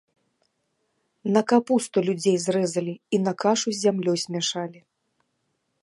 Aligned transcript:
На 1.35 1.41
капусту 1.51 1.97
людзей 2.07 2.37
зрэзалі 2.47 2.93
і 3.17 3.21
на 3.27 3.33
кашу 3.45 3.69
з 3.75 3.79
зямлёй 3.85 4.17
змяшалі. 4.27 4.79